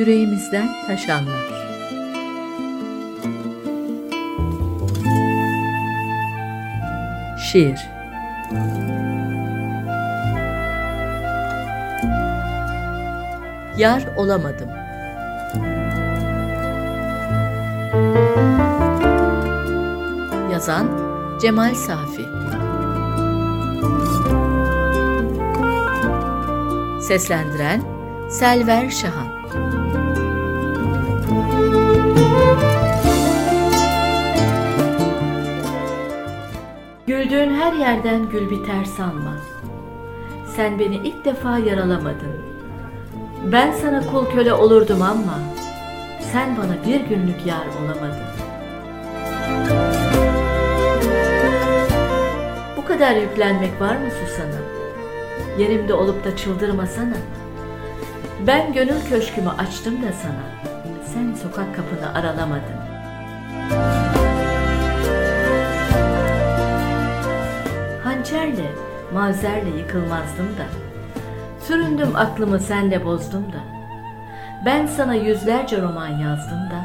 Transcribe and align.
yüreğimizden 0.00 0.68
taşanlar. 0.86 1.50
Şiir 7.38 7.80
Yar 13.78 14.16
olamadım. 14.16 14.68
Yazan 20.52 20.86
Cemal 21.40 21.74
Safi 21.74 22.26
Seslendiren 27.02 27.99
Selver 28.30 28.90
Şahan 28.90 29.26
Güldüğün 37.06 37.54
her 37.54 37.72
yerden 37.72 38.30
gül 38.30 38.50
biter 38.50 38.84
sanma. 38.84 39.36
Sen 40.56 40.78
beni 40.78 40.96
ilk 40.96 41.24
defa 41.24 41.58
yaralamadın. 41.58 42.36
Ben 43.52 43.72
sana 43.72 44.06
kul 44.06 44.26
köle 44.26 44.52
olurdum 44.52 45.02
ama 45.02 45.38
sen 46.32 46.56
bana 46.56 46.86
bir 46.86 47.00
günlük 47.00 47.46
yar 47.46 47.66
olamadın. 47.82 48.24
Bu 52.76 52.84
kadar 52.84 53.16
yüklenmek 53.16 53.80
var 53.80 53.96
mı 53.96 54.08
Susan'a? 54.10 54.60
Yerimde 55.58 55.94
olup 55.94 56.24
da 56.24 56.36
çıldırmasana. 56.36 57.16
Ben 58.46 58.72
gönül 58.72 59.00
köşkümü 59.08 59.48
açtım 59.48 60.02
da 60.02 60.12
sana. 60.12 60.70
Sen 61.14 61.34
sokak 61.34 61.76
kapını 61.76 62.14
aralamadın. 62.14 62.80
Hançerle, 68.04 68.72
mavzerle 69.14 69.78
yıkılmazdım 69.78 70.46
da. 70.46 70.64
Süründüm 71.66 72.16
aklımı 72.16 72.58
senle 72.58 73.04
bozdum 73.04 73.52
da. 73.52 73.58
Ben 74.66 74.86
sana 74.86 75.14
yüzlerce 75.14 75.82
roman 75.82 76.08
yazdım 76.08 76.70
da. 76.70 76.84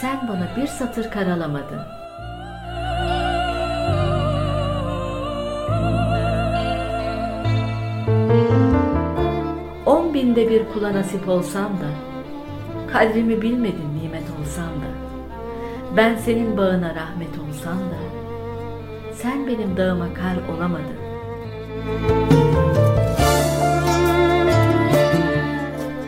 Sen 0.00 0.28
bana 0.28 0.56
bir 0.56 0.66
satır 0.66 1.10
karalamadın. 1.10 2.03
Binde 10.14 10.50
bir 10.50 10.62
kula 10.72 10.92
nasip 10.92 11.28
olsam 11.28 11.64
da, 11.64 11.88
kadrimi 12.92 13.42
bilmedin 13.42 13.98
nimet 14.02 14.22
olsam 14.40 14.64
da, 14.64 14.90
ben 15.96 16.16
senin 16.16 16.56
bağına 16.56 16.94
rahmet 16.94 17.38
olsam 17.48 17.78
da, 17.78 17.98
sen 19.14 19.46
benim 19.46 19.76
dağıma 19.76 20.06
kar 20.14 20.56
olamadın. 20.56 20.96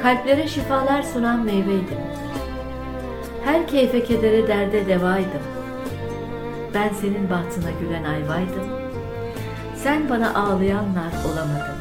Kalplere 0.03 0.49
şifalar 0.49 1.03
sunan 1.03 1.45
meyveydim. 1.45 1.99
Her 3.45 3.67
keyfe 3.69 4.05
kedere 4.05 4.49
derde 4.49 4.87
devaydım. 4.87 5.43
Ben 6.75 6.89
senin 6.89 7.31
bahtına 7.31 7.71
gülen 7.81 8.05
ayvaydım. 8.05 8.69
Sen 9.75 10.09
bana 10.09 10.35
ağlayanlar 10.35 11.13
olamadın. 11.33 11.76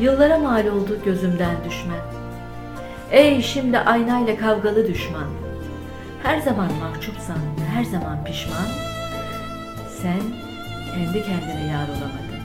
Yıllara 0.00 0.38
mal 0.38 0.66
oldu 0.66 0.98
gözümden 1.04 1.56
düşmen. 1.68 2.00
Ey 3.10 3.42
şimdi 3.42 3.78
aynayla 3.78 4.36
kavgalı 4.36 4.88
düşman. 4.88 5.26
Her 6.22 6.38
zaman 6.40 6.72
mahcupsan, 6.72 7.38
her 7.74 7.84
zaman 7.84 8.24
pişman. 8.24 8.66
Sen 10.02 10.20
kendi 10.94 11.22
kendine 11.22 11.66
yar 11.72 11.88
olamadın. 11.88 12.38